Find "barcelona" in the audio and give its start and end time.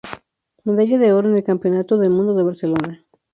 2.41-3.05